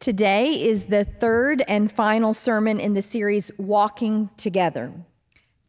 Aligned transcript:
Today 0.00 0.52
is 0.52 0.86
the 0.86 1.04
third 1.04 1.62
and 1.68 1.92
final 1.92 2.32
sermon 2.32 2.80
in 2.80 2.94
the 2.94 3.02
series 3.02 3.52
Walking 3.58 4.30
Together. 4.38 4.94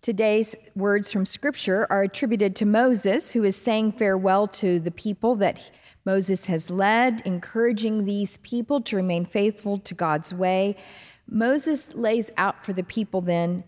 Today's 0.02 0.56
words 0.74 1.12
from 1.12 1.26
Scripture 1.26 1.86
are 1.90 2.04
attributed 2.04 2.56
to 2.56 2.66
Moses, 2.66 3.34
who 3.34 3.44
is 3.44 3.58
saying 3.58 3.92
farewell 3.92 4.48
to 4.48 4.80
the 4.80 4.90
people 4.90 5.36
that 5.36 5.70
Moses 6.06 6.46
has 6.46 6.72
led, 6.72 7.22
encouraging 7.26 8.06
these 8.06 8.38
people 8.38 8.80
to 8.80 8.96
remain 8.96 9.26
faithful 9.26 9.78
to 9.80 9.94
God's 9.94 10.34
way. 10.34 10.78
Moses 11.28 11.94
lays 11.94 12.32
out 12.38 12.66
for 12.66 12.72
the 12.72 12.86
people 12.86 13.20
then 13.20 13.66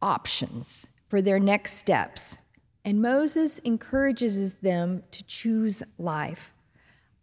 options 0.00 0.86
for 1.08 1.20
their 1.20 1.40
next 1.40 1.72
steps, 1.72 2.38
and 2.84 3.02
Moses 3.02 3.58
encourages 3.58 4.54
them 4.54 5.02
to 5.10 5.24
choose 5.24 5.82
life. 5.98 6.52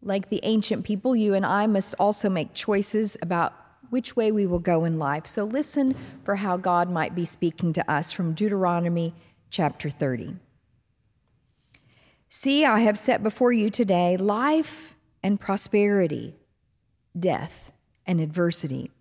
Like 0.05 0.29
the 0.29 0.39
ancient 0.43 0.85
people, 0.85 1.15
you 1.15 1.33
and 1.33 1.45
I 1.45 1.65
must 1.65 1.95
also 1.99 2.29
make 2.29 2.53
choices 2.53 3.17
about 3.23 3.53
which 3.89 4.15
way 4.15 4.31
we 4.31 4.45
will 4.45 4.59
go 4.59 4.85
in 4.85 4.99
life. 4.99 5.25
So 5.25 5.43
listen 5.45 5.95
for 6.23 6.37
how 6.37 6.57
God 6.57 6.89
might 6.91 7.15
be 7.15 7.25
speaking 7.25 7.73
to 7.73 7.91
us 7.91 8.11
from 8.11 8.33
Deuteronomy 8.33 9.15
chapter 9.49 9.89
30. 9.89 10.35
See, 12.29 12.63
I 12.65 12.79
have 12.81 12.99
set 12.99 13.23
before 13.23 13.51
you 13.51 13.71
today 13.71 14.15
life 14.15 14.95
and 15.23 15.39
prosperity, 15.39 16.35
death 17.17 17.71
and 18.05 18.21
adversity. 18.21 18.91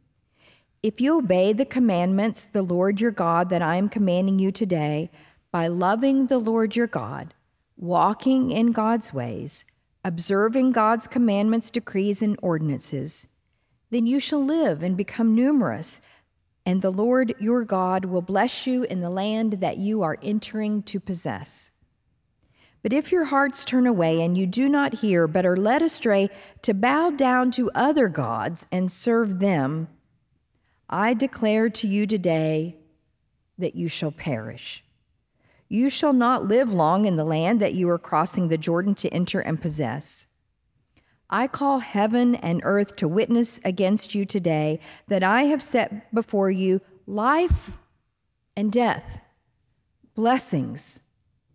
If 0.82 1.00
you 1.00 1.18
obey 1.18 1.52
the 1.52 1.66
commandments, 1.66 2.46
the 2.46 2.62
Lord 2.62 3.00
your 3.00 3.10
God, 3.10 3.50
that 3.50 3.62
I 3.62 3.76
am 3.76 3.88
commanding 3.90 4.38
you 4.38 4.52
today, 4.52 5.10
by 5.50 5.66
loving 5.66 6.28
the 6.28 6.38
Lord 6.38 6.76
your 6.76 6.86
God, 6.86 7.34
walking 7.76 8.50
in 8.50 8.72
God's 8.72 9.12
ways, 9.12 9.64
observing 10.04 10.72
God's 10.72 11.06
commandments, 11.06 11.70
decrees, 11.70 12.20
and 12.20 12.38
ordinances, 12.42 13.26
then 13.90 14.06
you 14.06 14.20
shall 14.20 14.44
live 14.44 14.82
and 14.82 14.96
become 14.96 15.34
numerous, 15.34 16.00
and 16.66 16.82
the 16.82 16.90
Lord 16.90 17.34
your 17.38 17.64
God 17.64 18.04
will 18.04 18.22
bless 18.22 18.66
you 18.66 18.84
in 18.84 19.00
the 19.00 19.10
land 19.10 19.54
that 19.54 19.78
you 19.78 20.02
are 20.02 20.18
entering 20.22 20.82
to 20.84 21.00
possess. 21.00 21.70
But 22.82 22.92
if 22.92 23.10
your 23.10 23.24
hearts 23.24 23.64
turn 23.64 23.86
away 23.86 24.20
and 24.20 24.36
you 24.36 24.46
do 24.46 24.68
not 24.68 24.96
hear, 24.96 25.26
but 25.26 25.46
are 25.46 25.56
led 25.56 25.80
astray 25.80 26.28
to 26.62 26.74
bow 26.74 27.10
down 27.10 27.50
to 27.52 27.70
other 27.74 28.08
gods 28.08 28.66
and 28.70 28.92
serve 28.92 29.40
them, 29.40 29.88
I 30.90 31.14
declare 31.14 31.70
to 31.70 31.88
you 31.88 32.06
today 32.06 32.76
that 33.56 33.74
you 33.74 33.88
shall 33.88 34.12
perish. 34.12 34.84
You 35.68 35.88
shall 35.88 36.12
not 36.12 36.44
live 36.44 36.72
long 36.72 37.04
in 37.04 37.16
the 37.16 37.24
land 37.24 37.60
that 37.60 37.74
you 37.74 37.88
are 37.90 37.98
crossing 37.98 38.48
the 38.48 38.58
Jordan 38.58 38.94
to 38.96 39.08
enter 39.08 39.40
and 39.40 39.60
possess. 39.60 40.26
I 41.30 41.48
call 41.48 41.78
heaven 41.80 42.34
and 42.34 42.60
earth 42.64 42.96
to 42.96 43.08
witness 43.08 43.58
against 43.64 44.14
you 44.14 44.24
today 44.24 44.78
that 45.08 45.24
I 45.24 45.44
have 45.44 45.62
set 45.62 46.14
before 46.14 46.50
you 46.50 46.80
life 47.06 47.78
and 48.56 48.70
death, 48.70 49.18
blessings 50.14 51.00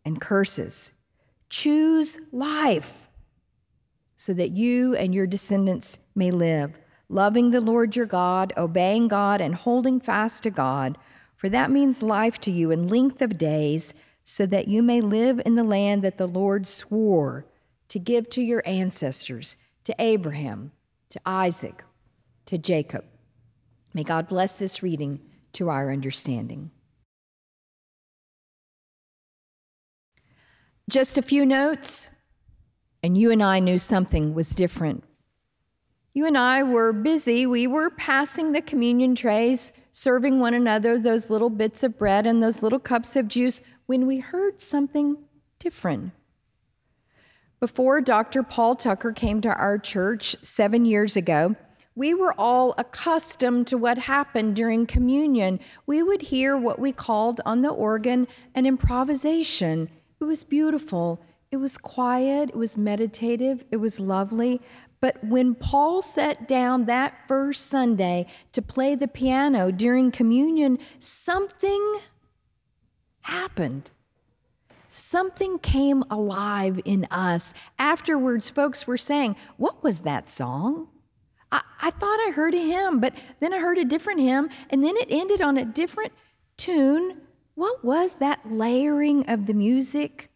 and 0.04 0.20
curses. 0.20 0.92
Choose 1.50 2.20
life 2.32 3.08
so 4.16 4.34
that 4.34 4.52
you 4.52 4.96
and 4.96 5.16
your 5.16 5.28
descendants 5.28 6.00
may 6.14 6.30
live, 6.30 6.78
loving 7.08 7.52
the 7.52 7.62
Lord 7.62 7.96
your 7.96 8.06
God, 8.06 8.52
obeying 8.58 9.08
God, 9.08 9.40
and 9.40 9.56
holding 9.56 10.00
fast 10.00 10.44
to 10.44 10.50
God, 10.50 10.98
for 11.40 11.48
that 11.48 11.72
means 11.72 12.04
life 12.04 12.38
to 12.42 12.52
you 12.52 12.70
in 12.70 12.90
length 12.90 13.22
of 13.22 13.38
days 13.38 13.94
so 14.26 14.45
that 14.45 14.68
you 14.68 14.84
may 14.84 15.00
live 15.00 15.42
in 15.46 15.56
the 15.56 15.64
land 15.64 16.02
that 16.02 16.18
the 16.18 16.28
Lord 16.28 16.68
swore 16.68 17.46
to 17.88 17.98
give 17.98 18.30
to 18.31 18.42
your 18.42 18.62
ancestors, 18.66 19.56
to 19.86 19.96
Abraham, 20.00 20.73
to 21.08 21.22
Isaac, 21.26 21.86
to 22.48 22.58
Jacob. 22.58 23.06
May 23.94 24.04
God 24.04 24.28
bless 24.28 24.59
this 24.59 24.84
reading 24.84 25.22
to 25.54 25.70
our 25.70 25.90
understanding. 25.90 26.72
Just 30.90 31.18
a 31.18 31.22
few 31.22 31.46
notes, 31.46 32.09
and 33.02 33.18
you 33.18 33.31
and 33.31 33.42
I 33.42 33.62
knew 33.62 33.78
something 33.78 34.34
was 34.34 34.53
different 34.53 35.06
you 36.14 36.25
and 36.25 36.38
I 36.38 36.64
were 36.64 36.92
busy. 36.92 37.46
We 37.46 37.68
were 37.68 37.90
passing 37.90 38.52
the 38.52 38.62
communion 38.62 39.16
trays, 39.16 39.72
serving 39.92 40.40
one 40.40 40.53
another 40.53 40.97
those 40.97 41.30
little 41.30 41.50
bits 41.50 41.84
of 41.84 41.97
bread 41.97 42.25
and 42.25 42.42
those 42.42 42.64
little 42.64 42.80
cups 42.80 43.16
of 43.16 43.28
juice 43.28 43.62
when 43.86 44.08
we 44.08 44.19
heard 44.19 44.59
something 44.59 45.18
different. 45.59 46.12
Before 47.59 48.00
Dr. 48.00 48.42
Paul 48.42 48.75
Tucker 48.75 49.12
came 49.12 49.42
to 49.42 49.53
our 49.53 49.78
church 49.78 50.36
seven 50.42 50.86
years 50.86 51.18
ago, 51.18 51.56
we 51.94 52.14
were 52.14 52.34
all 52.38 52.74
accustomed 52.78 53.68
to 53.68 53.78
what 53.78 53.98
happened 53.98 54.56
during 54.56 54.86
communion. 54.86 55.59
We 55.86 56.02
would 56.02 56.22
hear 56.22 56.56
what 56.56 56.80
we 56.80 56.94
called 56.94 57.42
on 57.46 57.62
the 57.62 57.69
organ 57.69 58.28
an 58.56 58.66
improvisation. 58.66 59.90
It 60.22 60.24
was 60.24 60.46
beautiful. 60.46 61.22
It 61.52 61.58
was 61.58 61.78
quiet. 61.78 62.50
It 62.50 62.56
was 62.56 62.78
meditative. 62.78 63.66
It 63.72 63.78
was 63.78 64.00
lovely. 64.00 64.62
But 65.02 65.24
when 65.24 65.56
Paul 65.56 66.02
sat 66.02 66.48
down 66.48 66.86
that 66.86 67.28
first 67.28 67.68
Sunday 67.68 68.28
to 68.52 68.62
play 68.62 68.96
the 68.96 69.08
piano 69.08 69.72
during 69.72 70.12
communion, 70.12 70.78
something 71.00 72.00
happened. 73.22 73.92
Something 74.90 75.60
came 75.60 76.04
alive 76.10 76.82
in 76.84 77.06
us. 77.12 77.54
Afterwards, 77.78 78.50
folks 78.50 78.86
were 78.88 78.98
saying, 78.98 79.36
What 79.58 79.84
was 79.84 80.02
that 80.02 80.28
song? 80.28 80.90
I, 81.52 81.62
I, 81.81 81.92
thought 81.92 82.20
I 82.28 82.31
heard 82.31 82.54
a 82.54 82.58
hymn, 82.58 83.00
but 83.00 83.14
then 83.40 83.54
I 83.54 83.60
heard 83.60 83.78
a 83.78 83.86
different 83.86 84.20
hymn, 84.20 84.50
and 84.70 84.84
then 84.84 84.98
it 84.98 85.08
ended 85.10 85.42
on 85.42 85.58
a 85.58 85.66
different 85.66 86.12
tune. 86.58 87.22
What 87.56 87.84
was 87.84 88.16
that 88.16 88.52
layering 88.52 89.28
of 89.30 89.46
the 89.46 89.54
music? 89.54 90.28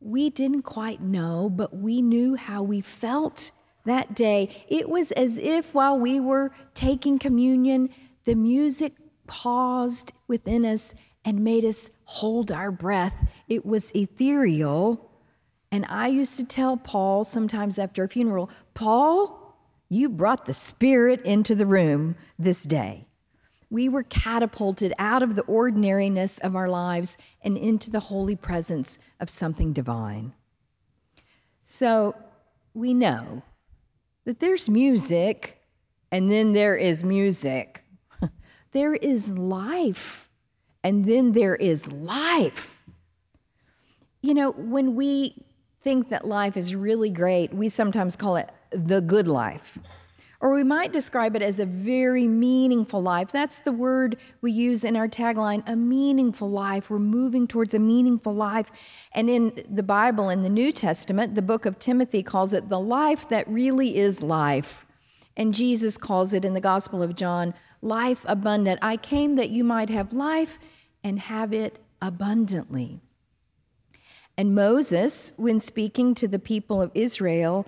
We 0.00 0.30
didn't 0.30 0.62
quite 0.62 1.00
know, 1.00 1.50
but 1.50 1.76
we 1.76 2.00
knew 2.00 2.36
how 2.36 2.62
we 2.62 2.80
felt 2.80 3.50
that 3.84 4.14
day. 4.14 4.64
It 4.68 4.88
was 4.88 5.10
as 5.12 5.38
if 5.38 5.74
while 5.74 5.98
we 5.98 6.20
were 6.20 6.52
taking 6.74 7.18
communion, 7.18 7.90
the 8.24 8.34
music 8.34 8.94
paused 9.26 10.12
within 10.28 10.64
us 10.64 10.94
and 11.24 11.42
made 11.42 11.64
us 11.64 11.90
hold 12.04 12.52
our 12.52 12.70
breath. 12.70 13.28
It 13.48 13.66
was 13.66 13.90
ethereal. 13.92 15.10
And 15.72 15.84
I 15.88 16.08
used 16.08 16.38
to 16.38 16.44
tell 16.44 16.76
Paul 16.76 17.24
sometimes 17.24 17.78
after 17.78 18.04
a 18.04 18.08
funeral, 18.08 18.50
Paul, 18.74 19.56
you 19.88 20.08
brought 20.08 20.46
the 20.46 20.54
spirit 20.54 21.22
into 21.24 21.54
the 21.54 21.66
room 21.66 22.16
this 22.38 22.64
day 22.64 23.07
we 23.70 23.88
were 23.88 24.02
catapulted 24.02 24.92
out 24.98 25.22
of 25.22 25.34
the 25.34 25.42
ordinariness 25.42 26.38
of 26.38 26.56
our 26.56 26.68
lives 26.68 27.18
and 27.42 27.58
into 27.58 27.90
the 27.90 28.00
holy 28.00 28.36
presence 28.36 28.98
of 29.20 29.28
something 29.28 29.72
divine. 29.72 30.32
So 31.64 32.14
we 32.72 32.94
know 32.94 33.42
that 34.24 34.40
there's 34.40 34.70
music, 34.70 35.60
and 36.10 36.30
then 36.30 36.52
there 36.52 36.76
is 36.76 37.04
music. 37.04 37.84
there 38.72 38.94
is 38.94 39.28
life, 39.28 40.30
and 40.82 41.04
then 41.04 41.32
there 41.32 41.56
is 41.56 41.86
life. 41.90 42.82
You 44.22 44.34
know, 44.34 44.50
when 44.52 44.94
we 44.94 45.44
think 45.82 46.08
that 46.08 46.26
life 46.26 46.56
is 46.56 46.74
really 46.74 47.10
great, 47.10 47.52
we 47.52 47.68
sometimes 47.68 48.16
call 48.16 48.36
it 48.36 48.50
the 48.70 49.00
good 49.00 49.28
life. 49.28 49.78
Or 50.40 50.54
we 50.54 50.62
might 50.62 50.92
describe 50.92 51.34
it 51.34 51.42
as 51.42 51.58
a 51.58 51.66
very 51.66 52.28
meaningful 52.28 53.02
life. 53.02 53.32
That's 53.32 53.58
the 53.58 53.72
word 53.72 54.16
we 54.40 54.52
use 54.52 54.84
in 54.84 54.96
our 54.96 55.08
tagline 55.08 55.64
a 55.66 55.74
meaningful 55.74 56.48
life. 56.48 56.88
We're 56.88 57.00
moving 57.00 57.48
towards 57.48 57.74
a 57.74 57.80
meaningful 57.80 58.34
life. 58.34 58.70
And 59.12 59.28
in 59.28 59.64
the 59.68 59.82
Bible, 59.82 60.28
in 60.28 60.42
the 60.42 60.48
New 60.48 60.70
Testament, 60.70 61.34
the 61.34 61.42
book 61.42 61.66
of 61.66 61.80
Timothy 61.80 62.22
calls 62.22 62.52
it 62.52 62.68
the 62.68 62.78
life 62.78 63.28
that 63.30 63.48
really 63.48 63.96
is 63.96 64.22
life. 64.22 64.86
And 65.36 65.52
Jesus 65.52 65.96
calls 65.96 66.32
it 66.32 66.44
in 66.44 66.54
the 66.54 66.60
Gospel 66.60 67.02
of 67.02 67.16
John 67.16 67.52
life 67.82 68.24
abundant. 68.28 68.78
I 68.80 68.96
came 68.96 69.34
that 69.36 69.50
you 69.50 69.64
might 69.64 69.90
have 69.90 70.12
life 70.12 70.58
and 71.02 71.18
have 71.18 71.52
it 71.52 71.80
abundantly. 72.00 73.00
And 74.36 74.54
Moses, 74.54 75.32
when 75.36 75.58
speaking 75.58 76.14
to 76.14 76.28
the 76.28 76.38
people 76.38 76.80
of 76.80 76.92
Israel, 76.94 77.66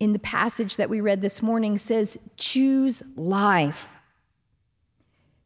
in 0.00 0.12
the 0.12 0.18
passage 0.18 0.76
that 0.76 0.90
we 0.90 1.00
read 1.00 1.20
this 1.20 1.42
morning 1.42 1.78
says, 1.78 2.18
choose 2.36 3.02
life. 3.16 3.98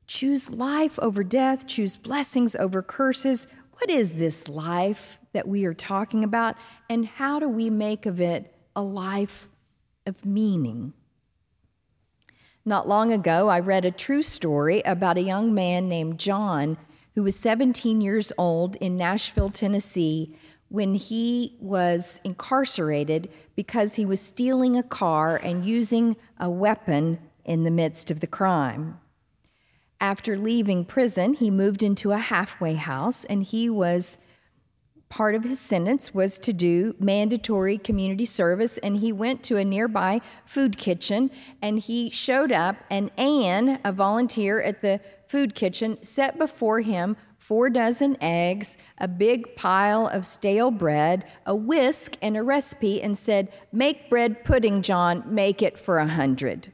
Choose 0.07 0.51
life 0.51 0.99
over 1.01 1.23
death, 1.23 1.67
choose 1.67 1.97
blessings 1.97 2.57
over 2.57 2.83
curses. 2.83 3.47
What 3.73 3.91
is 3.91 4.15
this 4.15 4.49
life 4.49 5.19
that 5.33 5.47
we 5.47 5.65
are 5.65 5.75
talking 5.75 6.25
about, 6.25 6.57
and 6.89 7.07
how 7.07 7.39
do 7.39 7.49
we 7.49 7.71
make 7.71 8.07
of 8.07 8.21
it 8.21 8.55
a 8.75 8.83
life 8.83 9.49
of 10.07 10.25
meaning? 10.25 10.95
Not 12.65 12.89
long 12.89 13.13
ago, 13.13 13.49
I 13.49 13.61
read 13.61 13.85
a 13.85 13.91
true 13.91 14.23
story 14.23 14.83
about 14.83 15.19
a 15.19 15.23
young 15.23 15.55
man 15.55 15.89
named 15.89 16.19
John 16.19 16.77
who 17.15 17.23
was 17.23 17.39
17 17.39 18.01
years 18.01 18.33
old 18.39 18.77
in 18.77 18.97
Nashville, 18.97 19.51
Tennessee, 19.51 20.37
when 20.69 20.95
he 20.95 21.57
was 21.61 22.21
incarcerated 22.25 23.29
because 23.57 23.95
he 23.95 24.05
was 24.05 24.21
stealing 24.21 24.77
a 24.77 24.83
car 24.83 25.37
and 25.37 25.65
using 25.65 26.17
a 26.39 26.51
weapon 26.51 27.19
in 27.45 27.65
the 27.65 27.71
midst 27.71 28.11
of 28.11 28.21
the 28.21 28.27
crime. 28.27 28.99
After 30.01 30.37
leaving 30.37 30.85
prison, 30.85 31.35
he 31.35 31.51
moved 31.51 31.83
into 31.83 32.13
a 32.13 32.19
halfway 32.19 32.75
house 32.75 33.25
and 33.25 33.43
he 33.43 33.69
was 33.69 34.19
part 35.09 35.35
of 35.35 35.45
his 35.45 35.61
sentence 35.61 36.13
was 36.13 36.39
to 36.41 36.53
do 36.53 36.95
mandatory 36.99 37.79
community 37.79 38.25
service 38.25 38.79
and 38.79 38.99
he 38.99 39.13
went 39.13 39.43
to 39.45 39.57
a 39.57 39.65
nearby 39.65 40.21
food 40.45 40.77
kitchen 40.77 41.31
and 41.63 41.79
he 41.79 42.11
showed 42.11 42.53
up 42.53 42.77
and 42.91 43.11
Anne, 43.17 43.81
a 43.85 43.93
volunteer 43.93 44.61
at 44.61 44.83
the 44.83 45.01
food 45.27 45.55
kitchen, 45.55 46.03
set 46.03 46.39
before 46.39 46.81
him 46.81 47.17
four 47.39 47.71
dozen 47.71 48.17
eggs, 48.21 48.77
a 48.99 49.09
big 49.09 49.57
pile 49.57 50.07
of 50.09 50.27
stale 50.27 50.71
bread, 50.71 51.25
a 51.47 51.55
whisk, 51.55 52.17
and 52.21 52.37
a 52.37 52.43
recipe, 52.43 53.01
and 53.01 53.17
said, 53.17 53.49
Make 53.73 54.11
bread 54.11 54.45
pudding, 54.45 54.83
John, 54.83 55.23
make 55.27 55.63
it 55.63 55.79
for 55.79 55.99
a 55.99 56.07
hundred. 56.07 56.73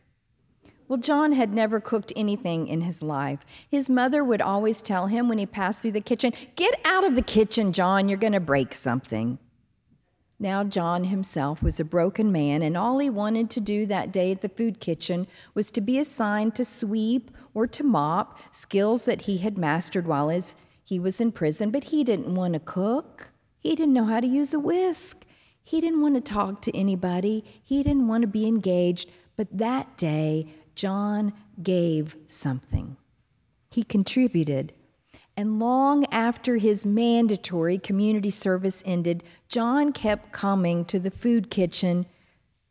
Well, 0.86 0.98
John 0.98 1.32
had 1.32 1.52
never 1.52 1.80
cooked 1.80 2.12
anything 2.14 2.68
in 2.68 2.82
his 2.82 3.02
life. 3.02 3.40
His 3.68 3.88
mother 3.88 4.22
would 4.22 4.42
always 4.42 4.82
tell 4.82 5.06
him 5.06 5.28
when 5.28 5.38
he 5.38 5.46
passed 5.46 5.82
through 5.82 5.92
the 5.92 6.00
kitchen, 6.00 6.32
Get 6.56 6.78
out 6.84 7.04
of 7.04 7.14
the 7.14 7.22
kitchen, 7.22 7.72
John, 7.72 8.08
you're 8.08 8.18
going 8.18 8.34
to 8.34 8.40
break 8.40 8.74
something. 8.74 9.38
Now, 10.38 10.64
John 10.64 11.04
himself 11.04 11.62
was 11.62 11.80
a 11.80 11.84
broken 11.84 12.30
man, 12.30 12.60
and 12.60 12.76
all 12.76 12.98
he 12.98 13.08
wanted 13.08 13.48
to 13.50 13.60
do 13.60 13.86
that 13.86 14.12
day 14.12 14.32
at 14.32 14.42
the 14.42 14.48
food 14.48 14.80
kitchen 14.80 15.26
was 15.54 15.70
to 15.70 15.80
be 15.80 15.98
assigned 15.98 16.54
to 16.56 16.64
sweep 16.64 17.30
or 17.54 17.66
to 17.68 17.84
mop, 17.84 18.38
skills 18.52 19.04
that 19.04 19.22
he 19.22 19.38
had 19.38 19.56
mastered 19.56 20.06
while 20.06 20.28
his, 20.28 20.56
he 20.84 20.98
was 20.98 21.20
in 21.20 21.32
prison, 21.32 21.70
but 21.70 21.84
he 21.84 22.04
didn't 22.04 22.34
want 22.34 22.54
to 22.54 22.60
cook. 22.60 23.32
He 23.60 23.74
didn't 23.74 23.94
know 23.94 24.04
how 24.04 24.20
to 24.20 24.26
use 24.26 24.52
a 24.52 24.58
whisk. 24.58 25.24
He 25.62 25.80
didn't 25.80 26.02
want 26.02 26.16
to 26.16 26.20
talk 26.20 26.60
to 26.62 26.76
anybody. 26.76 27.42
He 27.62 27.82
didn't 27.82 28.08
want 28.08 28.22
to 28.22 28.28
be 28.28 28.46
engaged. 28.46 29.08
But 29.36 29.56
that 29.56 29.96
day, 29.96 30.52
John 30.74 31.32
gave 31.62 32.16
something. 32.26 32.96
He 33.70 33.84
contributed. 33.84 34.72
And 35.36 35.58
long 35.58 36.04
after 36.12 36.56
his 36.56 36.86
mandatory 36.86 37.78
community 37.78 38.30
service 38.30 38.82
ended, 38.86 39.24
John 39.48 39.92
kept 39.92 40.32
coming 40.32 40.84
to 40.86 40.98
the 40.98 41.10
food 41.10 41.50
kitchen 41.50 42.06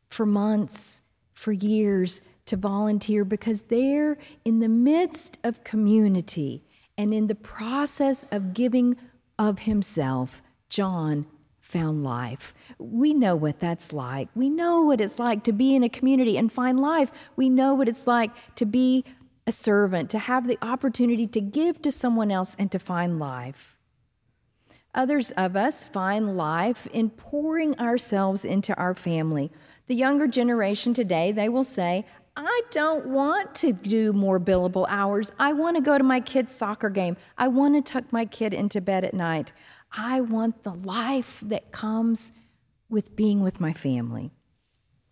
for 0.10 0.26
months, 0.26 1.02
for 1.34 1.52
years, 1.52 2.22
to 2.46 2.58
volunteer 2.58 3.26
because 3.26 3.64
there, 3.64 4.18
in 4.46 4.60
the 4.60 4.70
midst 4.70 5.38
of 5.44 5.64
community 5.64 6.64
and 6.98 7.14
in 7.14 7.28
the 7.28 7.36
process 7.36 8.26
of 8.32 8.54
giving 8.54 8.96
of 9.40 9.60
himself, 9.60 10.42
John 10.70 11.26
found 11.63 12.04
life. 12.04 12.54
We 12.77 13.13
know 13.13 13.36
what 13.38 13.60
that's 13.62 13.94
like. 13.94 14.27
We 14.36 14.50
know 14.50 14.81
what 14.81 15.00
it's 15.00 15.18
like 15.18 15.44
to 15.45 15.54
be 15.54 15.74
in 15.74 15.81
a 15.81 15.89
community 15.89 16.38
and 16.38 16.51
find 16.51 16.80
life. 16.80 17.10
We 17.38 17.50
know 17.50 17.74
what 17.74 17.88
it's 17.88 18.06
like 18.06 18.31
to 18.56 18.65
be 18.65 19.06
a 19.48 19.51
servant, 19.51 20.10
to 20.10 20.19
have 20.19 20.45
the 20.45 20.57
opportunity 20.62 21.25
to 21.27 21.42
give 21.42 21.81
to 21.81 21.92
someone 21.92 22.31
else 22.31 22.56
and 22.60 22.69
to 22.71 22.80
find 22.80 23.18
life. 23.18 23.77
Others 24.94 25.31
of 25.31 25.56
us 25.56 25.86
find 25.86 26.38
life 26.38 26.86
in 26.88 27.10
pouring 27.10 27.80
ourselves 27.80 28.44
into 28.44 28.75
our 28.77 28.94
family. 28.94 29.50
The 29.88 29.95
younger 29.95 30.27
generation 30.27 30.94
today, 30.94 31.31
they 31.31 31.48
will 31.50 31.63
say, 31.63 32.06
I 32.36 32.62
don't 32.71 33.07
want 33.07 33.54
to 33.56 33.71
do 33.71 34.12
more 34.12 34.39
billable 34.39 34.86
hours. 34.89 35.31
I 35.39 35.54
want 35.54 35.77
to 35.77 35.83
go 35.83 35.98
to 35.98 36.04
my 36.04 36.19
kid's 36.19 36.54
soccer 36.54 36.89
game. 36.89 37.16
I 37.38 37.48
want 37.48 37.75
to 37.75 37.94
tuck 37.94 38.12
my 38.12 38.25
kid 38.25 38.54
into 38.54 38.81
bed 38.81 39.04
at 39.04 39.13
night. 39.13 39.54
I 39.95 40.22
want 40.22 40.63
the 40.63 40.74
life 40.74 41.42
that 41.45 41.72
comes 41.72 42.31
with 42.90 43.16
being 43.16 43.42
with 43.42 43.60
my 43.62 43.74
family. 43.74 44.31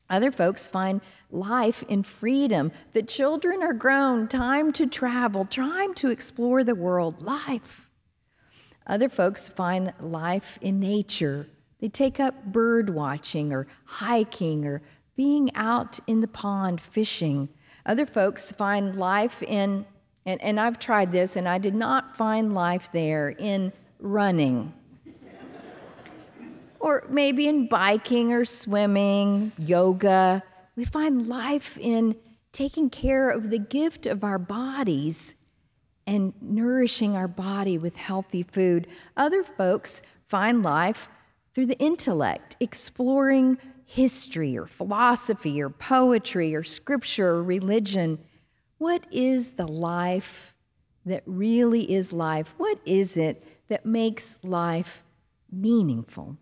Other 0.10 0.32
folks 0.32 0.68
find 0.68 1.00
life 1.30 1.84
in 1.88 2.04
freedom. 2.04 2.72
The 2.94 3.04
children 3.04 3.64
are 3.64 3.74
grown, 3.74 4.28
time 4.28 4.74
to 4.74 4.86
travel, 4.86 5.46
time 5.46 5.94
to 5.96 6.10
explore 6.10 6.64
the 6.64 6.76
world, 6.76 7.22
life. 7.22 7.90
Other 8.86 9.08
folks 9.08 9.48
find 9.48 9.94
life 10.00 10.60
in 10.62 10.80
nature. 10.80 11.48
They 11.80 11.88
take 11.88 12.20
up 12.20 12.46
bird 12.46 12.90
watching 12.90 13.54
or 13.54 13.68
hiking 13.86 14.66
or 14.66 14.82
being 15.16 15.50
out 15.56 16.00
in 16.08 16.20
the 16.20 16.28
pond 16.28 16.82
fishing. 16.82 17.48
Other 17.86 18.06
folks 18.06 18.52
find 18.52 18.96
life 18.96 19.42
in, 19.42 19.86
and, 20.26 20.42
and 20.42 20.60
I've 20.60 20.78
tried 20.78 21.12
this, 21.12 21.36
and 21.36 21.48
I 21.48 21.58
did 21.58 21.76
not 21.76 22.18
find 22.18 22.54
life 22.54 22.92
there 22.92 23.30
in 23.30 23.72
running. 24.02 24.74
or 26.80 27.06
maybe 27.10 27.48
in 27.48 27.68
biking 27.68 28.34
or 28.34 28.44
swimming, 28.44 29.52
yoga. 29.58 30.44
We 30.76 30.84
find 30.84 31.28
life 31.28 31.78
in 31.78 32.16
taking 32.52 32.90
care 32.90 33.30
of 33.30 33.50
the 33.50 33.60
gift 33.60 34.06
of 34.06 34.24
our 34.24 34.40
bodies 34.40 35.36
and 36.08 36.34
nourishing 36.42 37.16
our 37.16 37.28
body 37.28 37.78
with 37.78 37.96
healthy 37.96 38.44
food. 38.44 38.88
Other 39.16 39.44
folks 39.44 40.02
find 40.28 40.64
life 40.64 41.08
through 41.54 41.68
the 41.68 41.80
intellect, 41.80 42.58
exploring 42.60 43.58
history 43.86 44.58
or 44.58 44.66
philosophy 44.66 45.62
or 45.62 45.70
poetry 45.70 46.56
or 46.56 46.64
scripture 46.64 47.36
or 47.36 47.44
religion. 47.44 48.20
What 48.78 49.06
is 49.12 49.54
the 49.54 49.68
life 49.68 50.56
that 51.06 51.24
really 51.26 51.92
is 51.92 52.14
life? 52.14 52.54
What 52.58 52.80
is 52.86 53.18
it 53.18 53.44
that 53.72 53.86
makes 53.86 54.38
life 54.44 55.02
meaningful. 55.50 56.36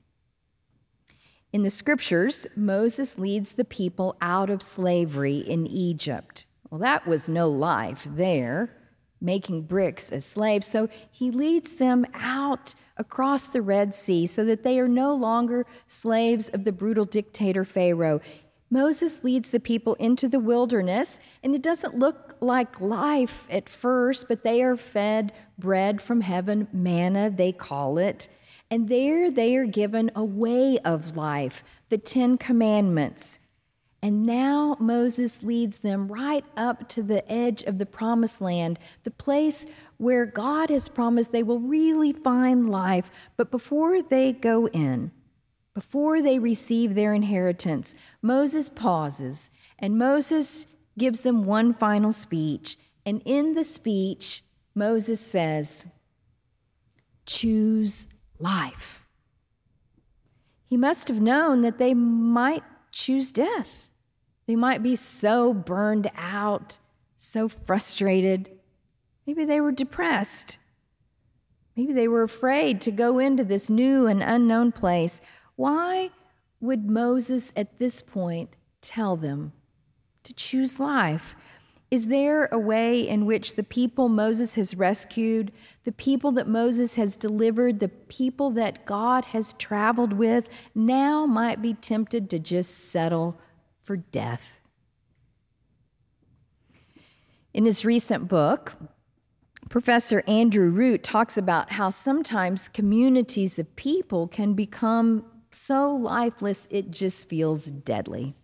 In 1.54 1.62
the 1.62 1.70
scriptures, 1.70 2.48
Moses 2.56 3.20
leads 3.20 3.54
the 3.54 3.64
people 3.64 4.18
out 4.20 4.50
of 4.50 4.64
slavery 4.64 5.38
in 5.38 5.68
Egypt. 5.68 6.48
Well, 6.72 6.80
that 6.80 7.06
was 7.06 7.30
no 7.30 7.48
life 7.48 8.08
there, 8.10 8.76
making 9.22 9.64
bricks 9.64 10.12
as 10.12 10.26
slaves. 10.26 10.66
So 10.66 10.90
he 11.12 11.30
leads 11.30 11.76
them 11.76 12.04
out 12.16 12.74
across 12.98 13.50
the 13.50 13.62
Red 13.62 13.94
Sea 13.94 14.26
so 14.26 14.44
that 14.46 14.64
they 14.64 14.80
are 14.80 14.88
no 14.88 15.14
longer 15.14 15.68
slaves 15.86 16.50
of 16.50 16.64
the 16.64 16.72
brutal 16.72 17.06
dictator 17.06 17.64
Pharaoh. 17.64 18.22
Moses 18.70 19.24
leads 19.24 19.52
the 19.52 19.60
people 19.60 19.96
into 19.96 20.28
the 20.28 20.40
wilderness, 20.40 21.20
and 21.44 21.56
it 21.56 21.64
doesn't 21.64 21.98
look 21.98 22.36
like 22.40 22.80
life 22.80 23.48
at 23.50 23.68
first, 23.68 24.28
but 24.28 24.44
they 24.44 24.62
are 24.62 24.78
fed 24.78 25.34
bread 25.58 26.02
from 26.02 26.22
heaven, 26.22 26.68
manna, 26.72 27.30
they 27.30 27.52
call 27.52 27.98
it. 27.98 28.30
And 28.70 28.88
there 28.88 29.32
they 29.32 29.56
are 29.56 29.66
given 29.66 30.12
a 30.16 30.24
way 30.24 30.78
of 30.86 31.18
life, 31.18 31.64
the 31.90 31.98
Ten 31.98 32.38
Commandments. 32.38 33.40
And 34.02 34.26
now 34.26 34.78
Moses 34.80 35.44
leads 35.44 35.80
them 35.80 36.08
right 36.08 36.46
up 36.56 36.88
to 36.90 37.04
the 37.04 37.30
edge 37.30 37.64
of 37.64 37.80
the 37.80 37.86
promised 37.86 38.40
land, 38.40 38.80
the 39.04 39.12
place 39.12 39.66
where 39.98 40.26
God 40.26 40.70
has 40.70 40.88
promised 40.88 41.32
they 41.32 41.44
will 41.44 41.60
really 41.60 42.14
find 42.14 42.70
life. 42.70 43.12
But 43.36 43.52
before 43.52 44.02
they 44.02 44.32
go 44.32 44.68
in, 44.68 45.12
before 45.80 46.22
they 46.22 46.40
receive 46.40 46.94
their 46.94 47.14
inheritance, 47.14 47.96
Moses 48.22 48.68
pauses 48.68 49.50
and 49.80 49.98
Moses 49.98 50.68
gives 50.98 51.22
them 51.22 51.46
one 51.46 51.74
final 51.74 52.12
speech. 52.12 52.76
And 53.06 53.22
in 53.24 53.54
the 53.54 53.64
speech, 53.64 54.44
Moses 54.76 55.22
says, 55.22 55.86
Choose 57.26 58.10
life. 58.40 59.06
He 60.66 60.76
must 60.76 61.08
have 61.08 61.22
known 61.22 61.62
that 61.62 61.78
they 61.78 61.94
might 61.94 62.64
choose 62.92 63.32
death. 63.32 63.90
They 64.48 64.58
might 64.58 64.84
be 64.84 64.98
so 64.98 65.54
burned 65.54 66.12
out, 66.18 66.78
so 67.16 67.48
frustrated. 67.48 68.50
Maybe 69.26 69.46
they 69.46 69.62
were 69.62 69.72
depressed. 69.72 70.60
Maybe 71.78 71.94
they 71.94 72.10
were 72.10 72.24
afraid 72.24 72.82
to 72.82 72.92
go 72.92 73.20
into 73.20 73.46
this 73.46 73.70
new 73.70 74.08
and 74.08 74.22
unknown 74.22 74.74
place. 74.74 75.22
Why 75.60 76.12
would 76.62 76.90
Moses 76.90 77.52
at 77.54 77.80
this 77.80 78.02
point 78.02 78.56
tell 78.80 79.18
them 79.18 79.52
to 80.24 80.34
choose 80.34 80.80
life? 80.80 81.36
Is 81.92 82.08
there 82.08 82.46
a 82.46 82.58
way 82.58 83.06
in 83.06 83.26
which 83.26 83.56
the 83.56 83.64
people 83.64 84.08
Moses 84.08 84.56
has 84.56 84.74
rescued, 84.74 85.52
the 85.84 85.92
people 85.92 86.32
that 86.32 86.48
Moses 86.48 86.96
has 86.96 87.18
delivered, 87.18 87.80
the 87.80 87.90
people 87.90 88.52
that 88.52 88.86
God 88.86 89.26
has 89.26 89.52
traveled 89.52 90.14
with, 90.14 90.48
now 90.74 91.26
might 91.26 91.62
be 91.62 91.74
tempted 91.74 92.30
to 92.30 92.40
just 92.40 92.90
settle 92.90 93.38
for 93.82 93.98
death? 93.98 94.62
In 97.54 97.66
his 97.66 97.84
recent 97.84 98.30
book, 98.30 98.78
Professor 99.68 100.24
Andrew 100.26 100.70
Root 100.70 101.04
talks 101.04 101.38
about 101.38 101.74
how 101.74 101.90
sometimes 101.90 102.70
communities 102.70 103.60
of 103.60 103.76
people 103.76 104.30
can 104.30 104.54
become 104.54 105.26
so 105.52 105.94
lifeless 105.94 106.68
it 106.70 106.92
just 106.92 107.28
feels 107.28 107.66
deadly. 107.66 108.36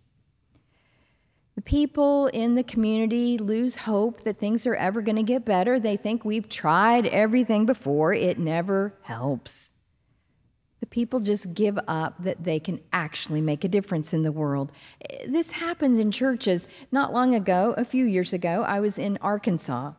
The 1.54 1.62
people 1.62 2.26
in 2.28 2.54
the 2.54 2.62
community 2.62 3.38
lose 3.38 3.76
hope 3.76 4.22
that 4.24 4.38
things 4.38 4.66
are 4.66 4.74
ever 4.74 5.00
going 5.00 5.16
to 5.16 5.22
get 5.22 5.44
better. 5.44 5.78
They 5.78 5.96
think 5.96 6.24
we've 6.24 6.48
tried 6.48 7.06
everything 7.06 7.64
before, 7.64 8.12
it 8.12 8.38
never 8.38 8.94
helps. 9.02 9.70
The 10.80 10.86
People 10.86 11.20
just 11.20 11.54
give 11.54 11.78
up 11.88 12.22
that 12.22 12.44
they 12.44 12.60
can 12.60 12.80
actually 12.92 13.40
make 13.40 13.64
a 13.64 13.68
difference 13.68 14.12
in 14.12 14.22
the 14.22 14.30
world. 14.30 14.70
This 15.26 15.52
happens 15.52 15.98
in 15.98 16.10
churches. 16.10 16.68
Not 16.92 17.12
long 17.12 17.34
ago, 17.34 17.74
a 17.78 17.84
few 17.84 18.04
years 18.04 18.34
ago, 18.34 18.62
I 18.62 18.80
was 18.80 18.98
in 18.98 19.18
Arkansas. 19.22 19.92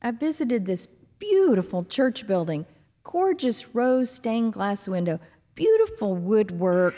I 0.00 0.12
visited 0.12 0.64
this 0.64 0.86
beautiful 1.18 1.84
church 1.84 2.26
building, 2.28 2.66
gorgeous 3.02 3.74
rose 3.74 4.10
stained 4.10 4.52
glass 4.52 4.86
window, 4.86 5.18
beautiful 5.58 6.14
woodwork. 6.14 6.94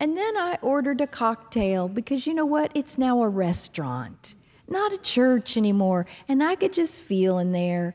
And 0.00 0.16
then 0.16 0.36
I 0.36 0.58
ordered 0.60 1.00
a 1.00 1.06
cocktail 1.06 1.86
because 1.88 2.26
you 2.26 2.34
know 2.34 2.44
what? 2.44 2.72
It's 2.74 2.98
now 2.98 3.22
a 3.22 3.28
restaurant, 3.28 4.34
not 4.68 4.92
a 4.92 4.98
church 4.98 5.56
anymore. 5.56 6.04
And 6.26 6.42
I 6.42 6.56
could 6.56 6.72
just 6.72 7.00
feel 7.00 7.38
in 7.38 7.52
there 7.52 7.94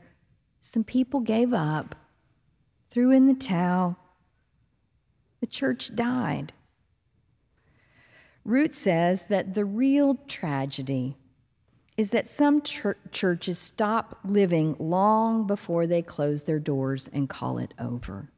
some 0.62 0.82
people 0.82 1.20
gave 1.20 1.52
up, 1.52 1.94
threw 2.88 3.10
in 3.10 3.26
the 3.26 3.34
towel. 3.34 3.98
The 5.40 5.46
church 5.46 5.94
died. 5.94 6.54
Root 8.44 8.74
says 8.74 9.26
that 9.26 9.54
the 9.54 9.66
real 9.66 10.14
tragedy 10.26 11.18
is 11.98 12.12
that 12.12 12.26
some 12.26 12.62
churches 12.62 13.58
stop 13.58 14.20
living 14.24 14.74
long 14.78 15.46
before 15.46 15.86
they 15.86 16.00
close 16.00 16.44
their 16.44 16.58
doors 16.58 17.08
and 17.12 17.28
call 17.28 17.58
it 17.58 17.74
over. 17.78 18.32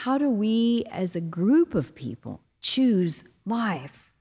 How 0.00 0.18
do 0.18 0.28
we, 0.28 0.84
as 0.90 1.16
a 1.16 1.22
group 1.22 1.74
of 1.74 1.94
people, 1.94 2.42
choose 2.60 3.24
life? 3.46 4.12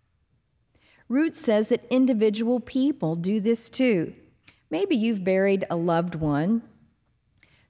Root 1.09 1.35
says 1.35 1.67
that 1.67 1.83
individual 1.89 2.61
people 2.61 3.17
do 3.17 3.41
this 3.41 3.69
too. 3.69 4.13
Maybe 4.69 4.95
you've 4.95 5.25
buried 5.25 5.65
a 5.69 5.75
loved 5.75 6.15
one 6.15 6.61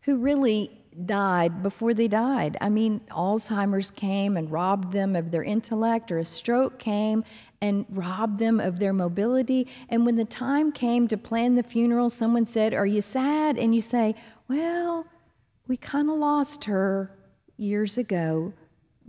who 0.02 0.18
really 0.18 0.86
died 1.04 1.64
before 1.64 1.96
they 1.96 2.08
died. 2.08 2.58
I 2.62 2.70
mean, 2.70 3.02
Alzheimer's 3.10 3.90
came 3.90 4.38
and 4.38 4.52
robbed 4.52 4.94
them 4.94 5.16
of 5.16 5.32
their 5.32 5.44
intellect, 5.44 6.12
or 6.12 6.20
a 6.20 6.26
stroke 6.26 6.78
came 6.78 7.24
and 7.60 7.88
robbed 7.90 8.38
them 8.38 8.60
of 8.60 8.78
their 8.78 8.94
mobility. 8.94 9.68
And 9.90 10.06
when 10.06 10.16
the 10.16 10.26
time 10.26 10.72
came 10.72 11.08
to 11.08 11.18
plan 11.18 11.56
the 11.56 11.64
funeral, 11.64 12.12
someone 12.12 12.46
said, 12.46 12.72
Are 12.72 12.86
you 12.86 13.02
sad? 13.02 13.58
And 13.58 13.74
you 13.74 13.82
say, 13.82 14.14
Well, 14.48 15.08
we 15.68 15.76
kind 15.76 16.08
of 16.08 16.18
lost 16.18 16.66
her 16.66 17.15
years 17.58 17.98
ago, 17.98 18.54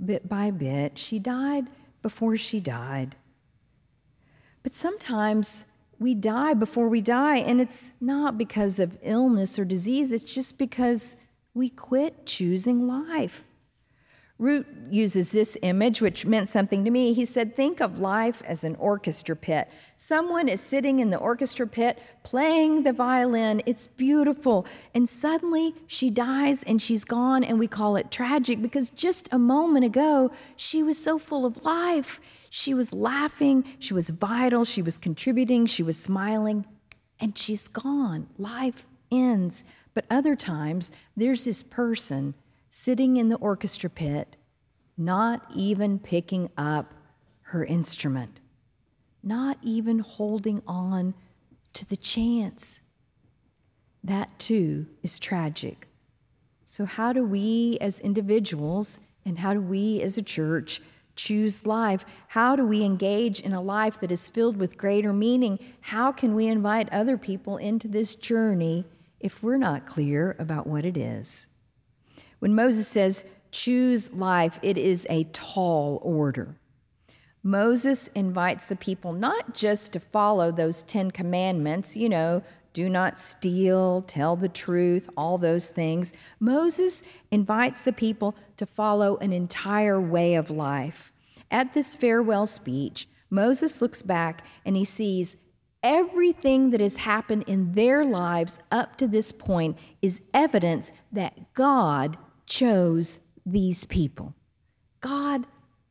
bit 0.05 0.29
by 0.29 0.51
bit. 0.51 0.99
She 0.99 1.19
died 1.19 1.69
before 2.03 2.37
she 2.37 2.61
died. 2.61 3.17
But 4.63 4.75
sometimes 4.75 5.65
we 5.99 6.15
die 6.15 6.55
before 6.55 6.89
we 6.89 7.01
die, 7.01 7.37
and 7.37 7.61
it's 7.61 7.93
not 8.01 8.37
because 8.37 8.79
of 8.79 8.99
illness 9.03 9.59
or 9.59 9.65
disease, 9.65 10.13
it's 10.13 10.35
just 10.35 10.59
because 10.59 11.17
we 11.55 11.69
quit 11.69 12.27
choosing 12.27 12.87
life. 12.87 13.45
Root 14.39 14.67
uses 14.91 15.33
this 15.33 15.57
image, 15.63 16.03
which 16.03 16.27
meant 16.27 16.51
something 16.51 16.85
to 16.85 16.91
me. 16.91 17.15
He 17.15 17.25
said, 17.25 17.57
Think 17.57 17.81
of 17.81 18.01
life 18.01 18.43
as 18.45 18.65
an 18.65 18.77
orchestra 18.77 19.35
pit. 19.35 19.71
Someone 19.97 20.47
is 20.47 20.61
sitting 20.61 20.99
in 20.99 21.09
the 21.09 21.17
orchestra 21.17 21.67
pit 21.67 21.99
playing 22.23 22.83
the 22.83 22.93
violin. 22.93 23.63
It's 23.65 23.87
beautiful. 23.87 24.67
And 24.95 25.09
suddenly 25.09 25.75
she 25.87 26.11
dies 26.11 26.63
and 26.65 26.83
she's 26.83 27.05
gone, 27.05 27.45
and 27.45 27.59
we 27.59 27.67
call 27.67 27.97
it 27.97 28.11
tragic 28.11 28.61
because 28.61 28.91
just 28.91 29.27
a 29.33 29.39
moment 29.39 29.87
ago 29.87 30.31
she 30.55 30.83
was 30.83 31.03
so 31.03 31.19
full 31.19 31.47
of 31.47 31.65
life. 31.65 32.21
She 32.51 32.75
was 32.75 32.93
laughing, 32.93 33.65
she 33.79 33.95
was 33.95 34.11
vital, 34.11 34.67
she 34.67 34.83
was 34.83 34.99
contributing, 34.99 35.65
she 35.65 35.83
was 35.83 35.99
smiling, 35.99 36.67
and 37.19 37.37
she's 37.39 37.69
gone. 37.69 38.29
Life 38.37 38.87
ends. 39.11 39.65
But 39.95 40.05
other 40.11 40.37
times, 40.37 40.93
there's 41.17 41.47
this 41.47 41.63
person 41.63 42.35
sitting 42.77 43.17
in 43.17 43.31
the 43.31 43.37
orchestra 43.37 43.89
pit, 43.89 44.37
not 44.99 45.43
even 45.55 45.99
picking 45.99 46.51
up 46.59 46.93
her 47.41 47.65
instrument, 47.65 48.39
not 49.23 49.57
even 49.63 49.99
holding 50.01 50.63
on 50.67 51.15
to 51.73 51.89
the 51.89 51.97
chance. 51.97 52.83
That 54.05 54.39
too 54.39 54.89
is 55.03 55.19
tragic. 55.19 55.89
So, 56.67 56.85
how 56.85 57.15
do 57.15 57.25
we 57.25 57.79
as 57.81 57.99
individuals 58.01 59.01
and 59.25 59.39
how 59.39 59.55
do 59.55 59.61
we 59.63 60.03
as 60.03 60.19
a 60.19 60.23
church 60.23 60.83
choose 61.15 61.65
life? 61.65 62.05
How 62.29 62.57
do 62.57 62.67
we 62.67 62.85
engage 62.85 63.41
in 63.41 63.55
a 63.55 63.63
life 63.63 63.99
that 64.01 64.13
is 64.13 64.29
filled 64.29 64.59
with 64.59 64.77
greater 64.77 65.15
meaning? 65.15 65.59
How 65.81 66.13
can 66.13 66.35
we 66.35 66.47
invite 66.47 66.93
other 66.93 67.17
people 67.17 67.57
into 67.57 67.89
this 67.89 68.15
journey 68.15 68.85
if 69.19 69.43
we're 69.43 69.57
not 69.57 69.87
clear 69.87 70.37
about 70.39 70.67
what 70.67 70.85
it 70.85 70.99
is? 70.99 71.49
When 72.47 72.55
Moses 72.55 72.87
says, 72.87 73.25
choose 73.51 74.13
life, 74.13 74.61
it 74.63 74.79
is 74.79 75.05
a 75.11 75.25
tall 75.33 75.99
order. 76.05 76.55
Moses 77.43 78.07
invites 78.15 78.67
the 78.67 78.77
people 78.77 79.13
not 79.13 79.53
just 79.53 79.93
to 79.95 79.99
follow 79.99 80.53
those 80.53 80.85
10 80.85 81.11
commandments, 81.11 81.97
you 81.97 82.09
know, 82.09 82.45
do 82.73 82.89
not 82.89 83.19
steal, 83.19 84.01
tell 84.01 84.37
the 84.37 84.49
truth, 84.49 85.11
all 85.17 85.39
those 85.39 85.71
things. 85.71 86.13
Moses 86.39 87.03
invites 87.33 87.83
the 87.83 87.93
people 87.93 88.37
to 88.59 88.65
follow 88.65 89.17
an 89.17 89.33
entire 89.33 90.01
way 90.01 90.37
of 90.37 90.49
life. 90.49 91.13
At 91.51 91.73
this 91.75 91.97
farewell 91.97 92.47
speech, 92.47 93.09
Moses 93.29 93.83
looks 93.83 94.03
back 94.03 94.47
and 94.65 94.77
he 94.77 94.85
sees 94.85 95.35
everything 95.83 96.71
that 96.71 96.81
has 96.81 96.99
happened 96.99 97.43
in 97.49 97.73
their 97.73 98.05
lives 98.05 98.61
up 98.71 98.95
to 98.99 99.09
this 99.09 99.33
point 99.33 99.77
is 100.01 100.21
evidence 100.33 100.93
that 101.11 101.53
God 101.53 102.17
chose 102.47 103.21
these 103.45 103.85
people. 103.85 104.35
God 105.01 105.47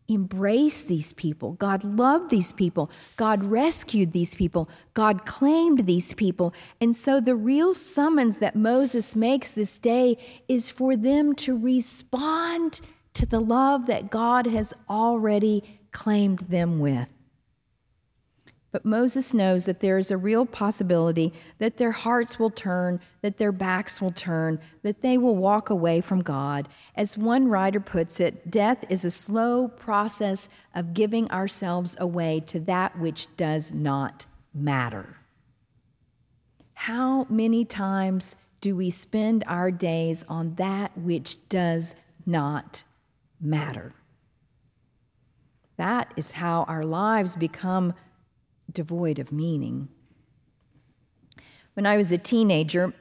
embraced 0.08 0.88
these 0.88 1.14
people. 1.14 1.54
God 1.54 1.84
loved 1.84 2.30
these 2.30 2.52
people. 2.52 2.92
God 3.16 3.46
rescued 3.46 4.12
these 4.12 4.36
people. 4.36 4.70
God 4.94 5.26
claimed 5.26 5.86
these 5.86 6.14
people. 6.14 6.54
And 6.80 6.96
so 6.96 7.20
the 7.20 7.36
real 7.36 7.74
summons 7.74 8.38
that 8.38 8.56
Moses 8.56 9.16
makes 9.16 9.52
this 9.52 9.78
day 9.80 10.18
is 10.48 10.70
for 10.70 10.96
them 10.96 11.34
to 11.36 11.58
respond 11.58 12.82
to 13.14 13.26
the 13.26 13.40
love 13.40 13.88
that 13.88 14.10
God 14.10 14.46
has 14.46 14.74
already 14.90 15.80
claimed 15.92 16.40
them 16.40 16.80
with. 16.80 17.12
But 18.76 18.84
Moses 18.84 19.34
knows 19.34 19.68
that 19.68 19.80
there 19.80 19.98
is 19.98 20.12
a 20.12 20.18
real 20.18 20.46
possibility 20.46 21.32
that 21.60 21.78
their 21.78 21.94
hearts 21.94 22.38
will 22.38 22.50
turn, 22.50 23.00
that 23.22 23.38
their 23.38 23.54
backs 23.54 24.02
will 24.02 24.12
turn, 24.12 24.60
that 24.84 25.02
they 25.02 25.18
will 25.18 25.38
walk 25.38 25.70
away 25.70 26.02
from 26.02 26.22
God. 26.22 26.68
As 26.94 27.18
one 27.18 27.48
writer 27.48 27.80
puts 27.80 28.20
it, 28.20 28.52
death 28.52 28.84
is 28.90 29.06
a 29.06 29.12
slow 29.12 29.70
process 29.70 30.50
of 30.74 30.94
giving 30.94 31.32
ourselves 31.32 31.96
away 32.02 32.42
to 32.48 32.60
that 32.60 33.00
which 33.00 33.34
does 33.38 33.72
not 33.72 34.26
matter. 34.54 35.22
How 36.74 37.28
many 37.30 37.64
times 37.64 38.36
do 38.60 38.76
we 38.76 38.90
spend 38.90 39.46
our 39.48 39.72
days 39.72 40.26
on 40.28 40.56
that 40.56 40.98
which 40.98 41.48
does 41.48 41.96
not 42.26 42.84
matter? 43.40 43.94
That 45.78 46.14
is 46.18 46.34
how 46.34 46.64
our 46.64 46.84
lives 46.84 47.38
become 47.38 47.94
devoid 48.76 49.18
of 49.18 49.32
meaning. 49.32 49.90
When 51.74 51.88
I 51.88 51.98
was 51.98 52.12
a 52.12 52.18
teenager, 52.18 52.94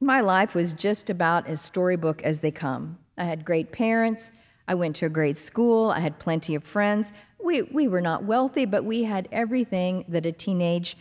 my 0.00 0.20
life 0.20 0.54
was 0.54 0.72
just 0.72 1.10
about 1.10 1.46
as 1.46 1.60
storybook 1.60 2.22
as 2.22 2.40
they 2.40 2.50
come. 2.50 2.98
I 3.18 3.24
had 3.24 3.44
great 3.44 3.72
parents. 3.72 4.32
I 4.66 4.74
went 4.74 4.96
to 4.96 5.06
a 5.06 5.10
great 5.10 5.36
school. 5.36 5.90
I 5.90 6.00
had 6.00 6.18
plenty 6.18 6.54
of 6.54 6.64
friends. 6.64 7.12
We, 7.42 7.62
we 7.62 7.86
were 7.86 8.00
not 8.00 8.24
wealthy, 8.24 8.64
but 8.64 8.84
we 8.84 9.04
had 9.04 9.28
everything 9.30 10.04
that 10.08 10.26
a 10.26 10.32
teenage 10.32 10.96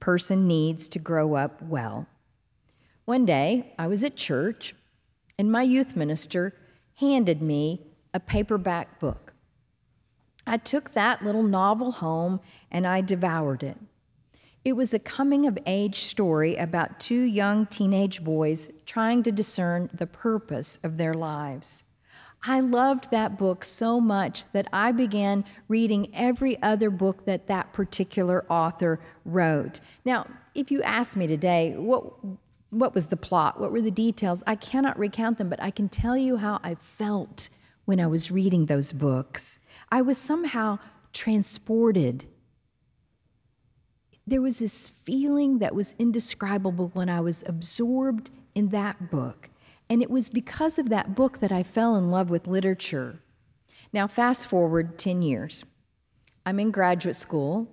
person 0.00 0.48
needs 0.48 0.88
to 0.88 0.98
grow 0.98 1.34
up 1.34 1.60
well. 1.62 2.06
One 3.04 3.26
day, 3.26 3.74
I 3.78 3.86
was 3.86 4.02
at 4.02 4.16
church, 4.16 4.74
and 5.38 5.52
my 5.52 5.62
youth 5.62 5.94
minister 5.96 6.54
handed 6.94 7.42
me 7.42 7.86
a 8.14 8.20
paperback 8.20 8.98
book. 8.98 9.31
I 10.46 10.56
took 10.56 10.92
that 10.92 11.24
little 11.24 11.42
novel 11.42 11.92
home 11.92 12.40
and 12.70 12.86
I 12.86 13.00
devoured 13.00 13.62
it. 13.62 13.78
It 14.64 14.74
was 14.74 14.94
a 14.94 14.98
coming 14.98 15.46
of 15.46 15.58
age 15.66 16.00
story 16.00 16.56
about 16.56 17.00
two 17.00 17.22
young 17.22 17.66
teenage 17.66 18.22
boys 18.22 18.70
trying 18.86 19.22
to 19.24 19.32
discern 19.32 19.90
the 19.92 20.06
purpose 20.06 20.78
of 20.84 20.98
their 20.98 21.14
lives. 21.14 21.84
I 22.44 22.60
loved 22.60 23.10
that 23.10 23.38
book 23.38 23.62
so 23.62 24.00
much 24.00 24.50
that 24.52 24.68
I 24.72 24.92
began 24.92 25.44
reading 25.68 26.12
every 26.12 26.60
other 26.60 26.90
book 26.90 27.24
that 27.24 27.46
that 27.46 27.72
particular 27.72 28.44
author 28.48 29.00
wrote. 29.24 29.80
Now, 30.04 30.26
if 30.54 30.70
you 30.70 30.82
ask 30.82 31.16
me 31.16 31.26
today, 31.26 31.74
what, 31.76 32.04
what 32.70 32.94
was 32.94 33.08
the 33.08 33.16
plot? 33.16 33.60
What 33.60 33.70
were 33.70 33.80
the 33.80 33.92
details? 33.92 34.42
I 34.46 34.56
cannot 34.56 34.98
recount 34.98 35.38
them, 35.38 35.48
but 35.48 35.62
I 35.62 35.70
can 35.70 35.88
tell 35.88 36.16
you 36.16 36.36
how 36.36 36.58
I 36.64 36.74
felt 36.74 37.48
when 37.84 38.00
I 38.00 38.06
was 38.06 38.30
reading 38.30 38.66
those 38.66 38.92
books. 38.92 39.58
I 39.90 40.02
was 40.02 40.18
somehow 40.18 40.78
transported. 41.12 42.26
There 44.26 44.40
was 44.40 44.60
this 44.60 44.86
feeling 44.86 45.58
that 45.58 45.74
was 45.74 45.94
indescribable 45.98 46.90
when 46.94 47.08
I 47.08 47.20
was 47.20 47.44
absorbed 47.46 48.30
in 48.54 48.68
that 48.68 49.10
book. 49.10 49.50
And 49.90 50.00
it 50.02 50.10
was 50.10 50.30
because 50.30 50.78
of 50.78 50.88
that 50.88 51.14
book 51.14 51.38
that 51.38 51.52
I 51.52 51.62
fell 51.62 51.96
in 51.96 52.10
love 52.10 52.30
with 52.30 52.46
literature. 52.46 53.20
Now, 53.92 54.06
fast 54.06 54.46
forward 54.46 54.98
10 54.98 55.22
years. 55.22 55.64
I'm 56.46 56.58
in 56.58 56.70
graduate 56.70 57.16
school. 57.16 57.68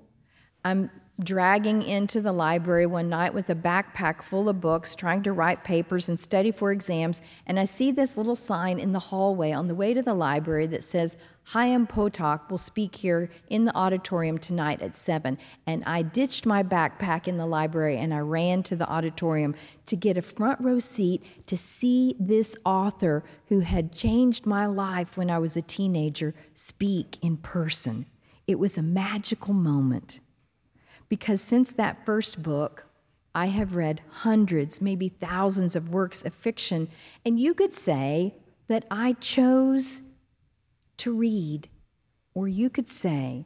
I'm 0.66 0.92
dragging 1.24 1.84
into 1.84 2.22
the 2.22 2.32
library 2.32 2.86
one 2.86 3.10
night 3.10 3.34
with 3.34 3.50
a 3.50 3.56
backpack 3.56 4.22
full 4.22 4.48
of 4.48 4.62
books, 4.62 4.96
trying 4.96 5.22
to 5.24 5.34
write 5.34 5.64
papers 5.64 6.08
and 6.08 6.20
study 6.20 6.52
for 6.52 6.72
exams, 6.72 7.22
and 7.46 7.60
I 7.60 7.66
see 7.66 7.92
this 7.92 8.16
little 8.16 8.36
sign 8.36 8.80
in 8.80 8.94
the 8.94 9.00
hallway 9.00 9.52
on 9.52 9.68
the 9.68 9.76
way 9.76 9.94
to 9.94 10.02
the 10.02 10.14
library 10.14 10.68
that 10.68 10.84
says, 10.84 11.18
Chaim 11.46 11.88
Potok 11.88 12.50
will 12.50 12.60
speak 12.60 12.98
here 12.98 13.30
in 13.50 13.66
the 13.66 13.76
auditorium 13.76 14.38
tonight 14.38 14.84
at 14.84 14.96
7. 14.96 15.36
And 15.66 15.84
I 15.84 16.04
ditched 16.04 16.46
my 16.46 16.62
backpack 16.62 17.28
in 17.28 17.38
the 17.38 17.48
library 17.48 17.98
and 17.98 18.14
I 18.14 18.20
ran 18.20 18.62
to 18.64 18.76
the 18.76 18.88
auditorium 18.88 19.56
to 19.88 19.96
get 19.96 20.16
a 20.16 20.22
front 20.22 20.62
row 20.62 20.78
seat 20.78 21.24
to 21.48 21.58
see 21.58 22.16
this 22.20 22.56
author 22.66 23.24
who 23.48 23.62
had 23.62 23.92
changed 23.92 24.46
my 24.46 24.68
life 24.68 25.18
when 25.18 25.32
I 25.32 25.40
was 25.40 25.58
a 25.58 25.64
teenager 25.64 26.36
speak 26.54 27.18
in 27.24 27.38
person. 27.38 28.06
It 28.46 28.60
was 28.60 28.78
a 28.78 28.84
magical 28.84 29.56
moment 29.56 30.20
because 31.10 31.42
since 31.42 31.74
that 31.74 32.06
first 32.06 32.42
book, 32.42 32.86
I 33.34 33.48
have 33.48 33.76
read 33.76 34.02
hundreds, 34.10 34.82
maybe 34.82 35.10
thousands 35.10 35.76
of 35.76 35.90
works 35.90 36.24
of 36.24 36.34
fiction, 36.34 36.90
and 37.26 37.40
you 37.40 37.54
could 37.54 37.74
say 37.74 38.36
that 38.68 38.86
I 38.90 39.14
chose 39.14 40.04
to 40.98 41.14
read, 41.14 41.68
or 42.34 42.48
you 42.48 42.70
could 42.70 42.88
say 42.88 43.46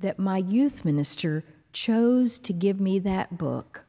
that 0.00 0.18
my 0.18 0.38
youth 0.38 0.84
minister 0.84 1.44
chose 1.72 2.38
to 2.40 2.52
give 2.52 2.80
me 2.80 2.98
that 3.00 3.38
book, 3.38 3.84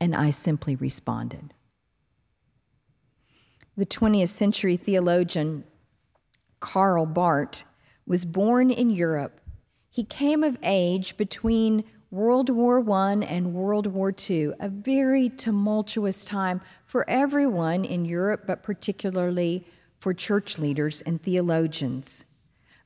and 0.00 0.14
I 0.14 0.30
simply 0.30 0.76
responded. 0.76 1.54
The 3.76 3.86
20th 3.86 4.28
century 4.28 4.76
theologian 4.76 5.64
Karl 6.60 7.06
Barth 7.06 7.64
was 8.06 8.24
born 8.24 8.70
in 8.70 8.90
Europe 8.90 9.40
he 9.94 10.02
came 10.02 10.42
of 10.42 10.58
age 10.64 11.16
between 11.16 11.84
World 12.10 12.50
War 12.50 12.84
I 12.90 13.12
and 13.12 13.54
World 13.54 13.86
War 13.86 14.12
II, 14.28 14.50
a 14.58 14.68
very 14.68 15.28
tumultuous 15.28 16.24
time 16.24 16.60
for 16.84 17.08
everyone 17.08 17.84
in 17.84 18.04
Europe, 18.04 18.42
but 18.44 18.64
particularly 18.64 19.64
for 20.00 20.12
church 20.12 20.58
leaders 20.58 21.00
and 21.02 21.22
theologians. 21.22 22.24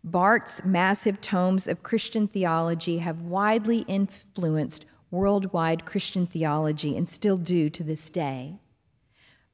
Barth's 0.05 0.67
massive 0.67 1.23
tomes 1.23 1.67
of 1.67 1.83
Christian 1.83 2.29
theology 2.29 2.99
have 2.99 3.23
widely 3.23 3.87
influenced 3.89 4.85
worldwide 5.11 5.87
Christian 5.87 6.27
theology 6.27 6.95
and 6.95 7.09
still 7.09 7.39
do 7.39 7.71
to 7.71 7.83
this 7.83 8.11
day. 8.11 8.59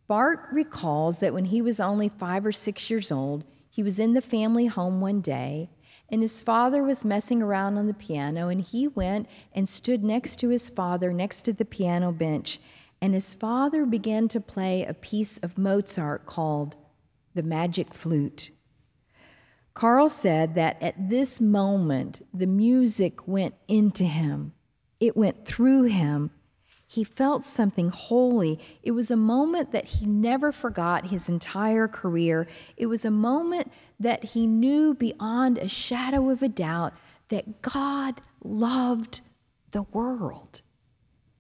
Barth 0.08 0.40
recalls 0.50 1.20
that 1.20 1.32
when 1.32 1.44
he 1.44 1.62
was 1.62 1.78
only 1.78 2.08
five 2.08 2.44
or 2.44 2.50
six 2.50 2.90
years 2.90 3.12
old, 3.12 3.44
he 3.70 3.84
was 3.84 4.00
in 4.00 4.14
the 4.14 4.20
family 4.20 4.66
home 4.66 5.00
one 5.00 5.20
day 5.20 5.70
and 6.14 6.23
his 6.23 6.42
father 6.42 6.85
was 6.85 7.04
messing 7.04 7.42
around 7.42 7.76
on 7.76 7.88
the 7.88 7.92
piano, 7.92 8.47
and 8.47 8.61
he 8.61 8.87
went 8.87 9.28
and 9.52 9.68
stood 9.68 10.04
next 10.04 10.37
to 10.37 10.49
his 10.49 10.71
father, 10.71 11.12
next 11.12 11.42
to 11.42 11.52
the 11.52 11.64
piano 11.64 12.12
bench. 12.12 12.61
And 13.02 13.14
his 13.14 13.35
father 13.35 13.85
began 13.85 14.28
to 14.28 14.40
play 14.40 14.85
a 14.85 14.94
piece 14.94 15.38
of 15.38 15.59
Mozart 15.59 16.25
called 16.25 16.76
The 17.35 17.42
Magic 17.42 17.92
Flute. 17.92 18.52
Karl 19.75 20.09
said 20.09 20.54
that 20.54 20.80
at 20.80 21.11
this 21.11 21.40
moment, 21.40 22.25
the 22.33 22.47
music 22.47 23.26
went 23.26 23.56
into 23.66 24.04
him, 24.04 24.52
it 25.00 25.16
went 25.16 25.44
through 25.44 25.83
him, 25.87 26.30
he 26.87 27.05
felt 27.05 27.45
something 27.45 27.88
holy. 27.88 28.61
It 28.83 28.93
was 28.93 29.11
a 29.11 29.17
moment 29.17 29.73
that 29.73 29.87
he 29.87 30.07
never 30.07 30.53
forgot 30.53 31.07
his 31.07 31.29
entire 31.29 31.88
career. 31.88 32.47
It 32.76 32.87
was 32.87 33.05
a 33.05 33.11
moment 33.11 33.73
that 33.99 34.25
he 34.25 34.47
knew 34.47 34.95
beyond 34.95 35.59
a 35.59 35.69
shadow 35.69 36.31
of 36.31 36.43
a 36.43 36.49
doubt 36.49 36.93
that 37.29 37.62
God 37.62 38.21
loved 38.43 39.23
the 39.71 39.83
world, 39.83 40.62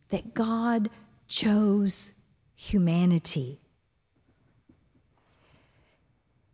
that 0.08 0.34
God 0.34 0.88
chose 1.28 2.14
humanity. 2.54 3.60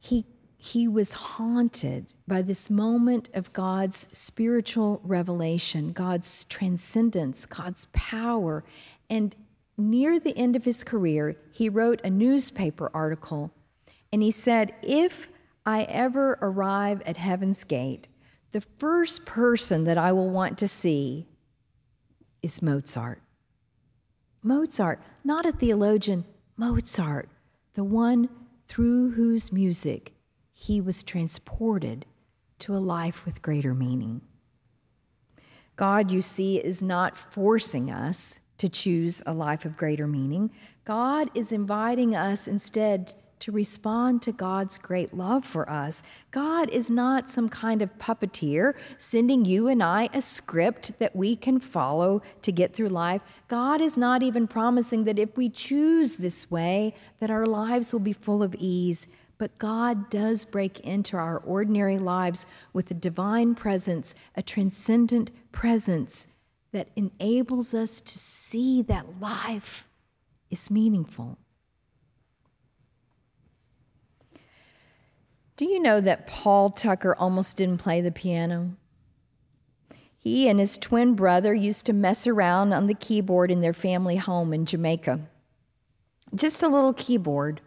He, 0.00 0.26
he 0.56 0.88
was 0.88 1.12
haunted 1.12 2.06
by 2.30 2.42
this 2.42 2.70
moment 2.70 3.28
of 3.34 3.52
God's 3.52 4.06
spiritual 4.12 5.00
revelation, 5.02 5.90
God's 5.90 6.44
transcendence, 6.44 7.44
God's 7.44 7.88
power. 7.92 8.62
And 9.10 9.34
near 9.76 10.20
the 10.20 10.38
end 10.38 10.54
of 10.54 10.64
his 10.64 10.84
career, 10.84 11.36
he 11.50 11.68
wrote 11.68 12.00
a 12.04 12.08
newspaper 12.08 12.88
article 12.94 13.50
and 14.12 14.22
he 14.22 14.30
said, 14.30 14.72
If 14.80 15.28
I 15.66 15.82
ever 15.82 16.38
arrive 16.40 17.02
at 17.02 17.16
heaven's 17.16 17.64
gate, 17.64 18.06
the 18.52 18.60
first 18.60 19.26
person 19.26 19.82
that 19.82 19.98
I 19.98 20.12
will 20.12 20.30
want 20.30 20.56
to 20.58 20.68
see 20.68 21.26
is 22.44 22.62
Mozart. 22.62 23.20
Mozart, 24.40 25.02
not 25.24 25.46
a 25.46 25.52
theologian, 25.52 26.24
Mozart, 26.56 27.28
the 27.72 27.82
one 27.82 28.28
through 28.68 29.10
whose 29.10 29.52
music 29.52 30.12
he 30.52 30.80
was 30.80 31.02
transported 31.02 32.06
to 32.60 32.74
a 32.74 32.78
life 32.78 33.24
with 33.24 33.42
greater 33.42 33.74
meaning. 33.74 34.20
God, 35.76 36.10
you 36.10 36.20
see, 36.20 36.58
is 36.58 36.82
not 36.82 37.16
forcing 37.16 37.90
us 37.90 38.40
to 38.58 38.68
choose 38.68 39.22
a 39.24 39.32
life 39.32 39.64
of 39.64 39.76
greater 39.76 40.06
meaning. 40.06 40.50
God 40.84 41.30
is 41.34 41.52
inviting 41.52 42.14
us 42.14 42.46
instead 42.46 43.14
to 43.40 43.50
respond 43.50 44.20
to 44.22 44.32
God's 44.32 44.78
great 44.78 45.14
love 45.14 45.44
for 45.44 45.68
us. 45.68 46.02
God 46.30 46.68
is 46.68 46.90
not 46.90 47.30
some 47.30 47.48
kind 47.48 47.80
of 47.80 47.98
puppeteer 47.98 48.74
sending 48.98 49.44
you 49.44 49.66
and 49.66 49.82
I 49.82 50.10
a 50.12 50.20
script 50.20 50.98
that 50.98 51.16
we 51.16 51.36
can 51.36 51.58
follow 51.58 52.22
to 52.42 52.52
get 52.52 52.74
through 52.74 52.90
life. 52.90 53.22
God 53.48 53.80
is 53.80 53.96
not 53.96 54.22
even 54.22 54.46
promising 54.46 55.04
that 55.04 55.18
if 55.18 55.36
we 55.36 55.48
choose 55.48 56.18
this 56.18 56.50
way 56.50 56.94
that 57.18 57.30
our 57.30 57.46
lives 57.46 57.92
will 57.92 58.00
be 58.00 58.12
full 58.12 58.42
of 58.42 58.54
ease. 58.58 59.08
But 59.40 59.56
God 59.56 60.10
does 60.10 60.44
break 60.44 60.80
into 60.80 61.16
our 61.16 61.38
ordinary 61.38 61.98
lives 61.98 62.44
with 62.74 62.90
a 62.90 62.94
divine 62.94 63.54
presence, 63.54 64.14
a 64.36 64.42
transcendent 64.42 65.30
presence 65.50 66.26
that 66.72 66.90
enables 66.94 67.72
us 67.72 68.02
to 68.02 68.18
see 68.18 68.82
that 68.82 69.18
life 69.18 69.88
is 70.50 70.70
meaningful. 70.70 71.38
Do 75.56 75.64
you 75.64 75.80
know 75.80 76.02
that 76.02 76.26
Paul 76.26 76.68
Tucker 76.68 77.14
almost 77.14 77.56
didn't 77.56 77.78
play 77.78 78.02
the 78.02 78.12
piano? 78.12 78.76
He 80.18 80.50
and 80.50 80.60
his 80.60 80.76
twin 80.76 81.14
brother 81.14 81.54
used 81.54 81.86
to 81.86 81.94
mess 81.94 82.26
around 82.26 82.74
on 82.74 82.88
the 82.88 82.94
keyboard 82.94 83.50
in 83.50 83.62
their 83.62 83.72
family 83.72 84.16
home 84.16 84.52
in 84.52 84.66
Jamaica. 84.66 85.18
Just 86.34 86.62
a 86.62 86.68
little 86.68 86.92
keyboard. 86.92 87.62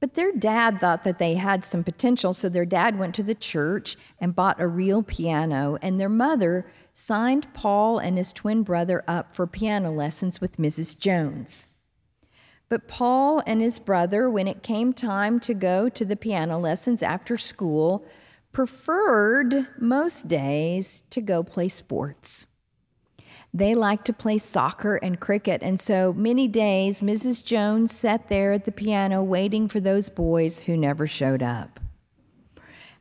But 0.00 0.14
their 0.14 0.32
dad 0.32 0.80
thought 0.80 1.04
that 1.04 1.18
they 1.18 1.34
had 1.34 1.64
some 1.64 1.82
potential, 1.82 2.32
so 2.32 2.48
their 2.48 2.64
dad 2.64 2.98
went 2.98 3.14
to 3.16 3.22
the 3.22 3.34
church 3.34 3.96
and 4.20 4.34
bought 4.34 4.60
a 4.60 4.68
real 4.68 5.02
piano, 5.02 5.76
and 5.82 5.98
their 5.98 6.08
mother 6.08 6.66
signed 6.94 7.52
Paul 7.52 7.98
and 7.98 8.16
his 8.16 8.32
twin 8.32 8.62
brother 8.62 9.02
up 9.08 9.32
for 9.32 9.46
piano 9.46 9.90
lessons 9.90 10.40
with 10.40 10.56
Mrs. 10.56 10.98
Jones. 10.98 11.66
But 12.68 12.86
Paul 12.86 13.42
and 13.46 13.60
his 13.60 13.78
brother, 13.78 14.28
when 14.28 14.46
it 14.46 14.62
came 14.62 14.92
time 14.92 15.40
to 15.40 15.54
go 15.54 15.88
to 15.88 16.04
the 16.04 16.16
piano 16.16 16.58
lessons 16.58 17.02
after 17.02 17.38
school, 17.38 18.04
preferred 18.52 19.68
most 19.78 20.28
days 20.28 21.02
to 21.10 21.20
go 21.20 21.42
play 21.42 21.68
sports. 21.68 22.46
They 23.54 23.74
liked 23.74 24.04
to 24.06 24.12
play 24.12 24.38
soccer 24.38 24.96
and 24.96 25.18
cricket, 25.18 25.62
and 25.62 25.80
so 25.80 26.12
many 26.12 26.48
days 26.48 27.00
Mrs. 27.00 27.42
Jones 27.42 27.92
sat 27.92 28.28
there 28.28 28.52
at 28.52 28.66
the 28.66 28.72
piano 28.72 29.22
waiting 29.22 29.68
for 29.68 29.80
those 29.80 30.10
boys 30.10 30.62
who 30.62 30.76
never 30.76 31.06
showed 31.06 31.42
up. 31.42 31.80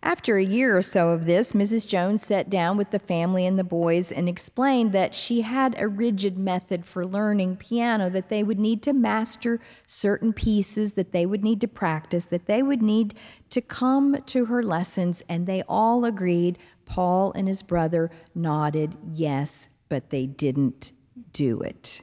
After 0.02 0.38
a 0.38 0.46
year 0.46 0.78
or 0.78 0.82
so 0.82 1.10
of 1.10 1.26
this, 1.26 1.52
Mrs. 1.52 1.86
Jones 1.86 2.24
sat 2.24 2.50
down 2.50 2.78
with 2.78 2.92
the 2.92 3.00
family 3.00 3.46
and 3.46 3.60
the 3.60 3.64
boys 3.64 4.10
and 4.10 4.30
explained 4.30 4.94
that 4.94 5.14
she 5.14 5.42
had 5.42 5.76
a 5.78 5.88
rigid 5.88 6.38
method 6.38 6.86
for 6.86 7.06
learning 7.06 7.58
piano, 7.58 8.10
that 8.10 8.30
they 8.30 8.42
would 8.42 8.60
need 8.60 8.82
to 8.84 8.94
master 8.94 9.60
certain 9.86 10.32
pieces, 10.32 10.94
that 10.94 11.12
they 11.12 11.26
would 11.26 11.44
need 11.44 11.60
to 11.60 11.68
practice, 11.68 12.24
that 12.26 12.46
they 12.46 12.64
would 12.64 12.82
need 12.82 13.16
to 13.50 13.60
come 13.60 14.22
to 14.28 14.46
her 14.46 14.64
lessons, 14.64 15.24
and 15.28 15.46
they 15.46 15.62
all 15.68 16.06
agreed. 16.06 16.58
Paul 16.86 17.34
and 17.34 17.50
his 17.50 17.62
brother 17.62 18.10
nodded 18.34 18.96
yes 19.14 19.68
but 19.90 20.10
they 20.10 20.26
didn't 20.26 20.92
do 21.34 21.62
it. 21.62 22.02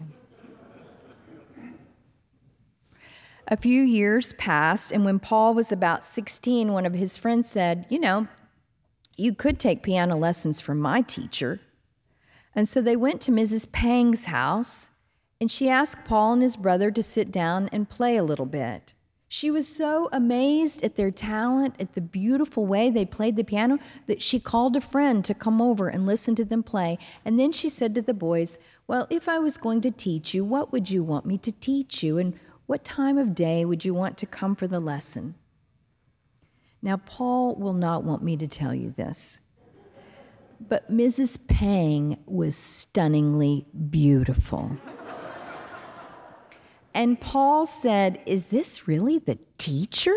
A 3.46 3.56
few 3.58 3.82
years 3.82 4.32
passed, 4.32 4.90
and 4.90 5.04
when 5.04 5.18
Paul 5.18 5.52
was 5.52 5.70
about 5.70 6.04
16, 6.04 6.72
one 6.72 6.86
of 6.86 6.94
his 6.94 7.18
friends 7.18 7.48
said, 7.48 7.86
You 7.90 8.00
know, 8.00 8.26
you 9.16 9.34
could 9.34 9.58
take 9.58 9.82
piano 9.82 10.16
lessons 10.16 10.62
from 10.62 10.80
my 10.80 11.02
teacher. 11.02 11.60
And 12.54 12.66
so 12.66 12.80
they 12.80 12.96
went 12.96 13.20
to 13.22 13.30
Mrs. 13.30 13.70
Pang's 13.70 14.26
house, 14.26 14.90
and 15.40 15.50
she 15.50 15.68
asked 15.68 16.04
Paul 16.04 16.34
and 16.34 16.42
his 16.42 16.56
brother 16.56 16.90
to 16.90 17.02
sit 17.02 17.30
down 17.30 17.68
and 17.70 17.88
play 17.88 18.16
a 18.16 18.24
little 18.24 18.46
bit. 18.46 18.94
She 19.36 19.50
was 19.50 19.66
so 19.66 20.08
amazed 20.12 20.84
at 20.84 20.94
their 20.94 21.10
talent, 21.10 21.74
at 21.80 21.94
the 21.94 22.00
beautiful 22.00 22.66
way 22.66 22.88
they 22.88 23.04
played 23.04 23.34
the 23.34 23.42
piano, 23.42 23.80
that 24.06 24.22
she 24.22 24.38
called 24.38 24.76
a 24.76 24.80
friend 24.80 25.24
to 25.24 25.34
come 25.34 25.60
over 25.60 25.88
and 25.88 26.06
listen 26.06 26.36
to 26.36 26.44
them 26.44 26.62
play. 26.62 26.98
And 27.24 27.36
then 27.36 27.50
she 27.50 27.68
said 27.68 27.96
to 27.96 28.00
the 28.02 28.14
boys, 28.14 28.60
Well, 28.86 29.08
if 29.10 29.28
I 29.28 29.40
was 29.40 29.58
going 29.58 29.80
to 29.80 29.90
teach 29.90 30.34
you, 30.34 30.44
what 30.44 30.70
would 30.70 30.88
you 30.88 31.02
want 31.02 31.26
me 31.26 31.36
to 31.38 31.50
teach 31.50 32.00
you? 32.00 32.16
And 32.16 32.38
what 32.66 32.84
time 32.84 33.18
of 33.18 33.34
day 33.34 33.64
would 33.64 33.84
you 33.84 33.92
want 33.92 34.18
to 34.18 34.26
come 34.26 34.54
for 34.54 34.68
the 34.68 34.78
lesson? 34.78 35.34
Now, 36.80 36.98
Paul 36.98 37.56
will 37.56 37.74
not 37.74 38.04
want 38.04 38.22
me 38.22 38.36
to 38.36 38.46
tell 38.46 38.72
you 38.72 38.94
this, 38.96 39.40
but 40.60 40.92
Mrs. 40.92 41.44
Pang 41.48 42.18
was 42.24 42.54
stunningly 42.54 43.66
beautiful. 43.90 44.78
And 46.94 47.20
Paul 47.20 47.66
said, 47.66 48.20
Is 48.24 48.48
this 48.48 48.86
really 48.86 49.18
the 49.18 49.38
teacher? 49.58 50.14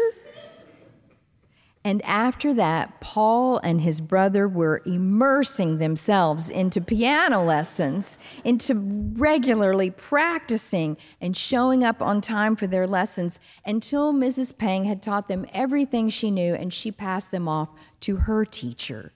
And 1.83 2.03
after 2.03 2.53
that, 2.53 2.99
Paul 2.99 3.59
and 3.59 3.79
his 3.79 4.01
brother 4.01 4.45
were 4.45 4.81
immersing 4.85 5.77
themselves 5.77 6.49
into 6.49 6.81
piano 6.81 7.41
lessons, 7.41 8.17
into 8.43 8.75
regularly 8.75 9.91
practicing 9.91 10.97
and 11.21 11.35
showing 11.35 11.85
up 11.85 12.01
on 12.01 12.19
time 12.19 12.57
for 12.57 12.67
their 12.67 12.85
lessons 12.85 13.39
until 13.65 14.13
Mrs. 14.13 14.57
Pang 14.57 14.83
had 14.83 15.01
taught 15.01 15.29
them 15.29 15.45
everything 15.53 16.09
she 16.09 16.29
knew 16.29 16.53
and 16.53 16.73
she 16.73 16.91
passed 16.91 17.31
them 17.31 17.47
off 17.47 17.69
to 18.01 18.17
her 18.17 18.43
teacher. 18.43 19.13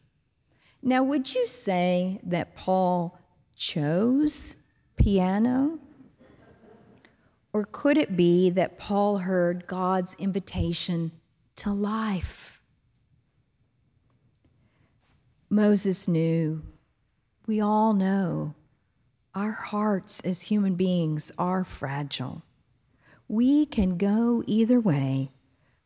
Now, 0.81 1.03
would 1.03 1.35
you 1.35 1.47
say 1.47 2.21
that 2.23 2.55
Paul 2.55 3.19
chose 3.53 4.55
piano? 4.95 5.79
Or 7.53 7.67
could 7.69 7.97
it 7.97 8.15
be 8.15 8.49
that 8.51 8.77
Paul 8.77 9.17
heard 9.17 9.67
God's 9.67 10.15
invitation 10.15 11.11
to 11.57 11.71
life? 11.71 12.61
Moses 15.49 16.07
knew, 16.07 16.61
we 17.45 17.59
all 17.59 17.93
know, 17.93 18.55
our 19.35 19.51
hearts 19.51 20.21
as 20.21 20.43
human 20.43 20.75
beings 20.75 21.31
are 21.37 21.65
fragile. 21.65 22.43
We 23.27 23.65
can 23.65 23.97
go 23.97 24.43
either 24.47 24.79
way. 24.79 25.31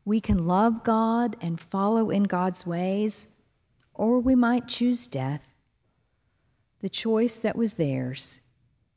We 0.04 0.22
can 0.22 0.46
love 0.46 0.84
God 0.84 1.36
and 1.42 1.60
follow 1.60 2.12
in 2.12 2.24
God's 2.24 2.66
ways, 2.66 3.28
or 3.94 4.20
we 4.20 4.36
might 4.36 4.68
choose 4.68 5.08
death. 5.08 5.54
The 6.82 6.90
choice 6.90 7.40
that 7.40 7.56
was 7.56 7.76
theirs 7.76 8.42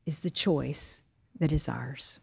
is 0.04 0.20
the 0.20 0.30
choice 0.30 1.00
that 1.38 1.52
is 1.52 1.66
ours. 1.66 2.20